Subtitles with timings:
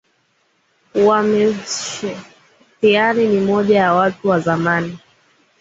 [0.95, 4.99] wa Meskhetian ni mmoja wa watu wa zamani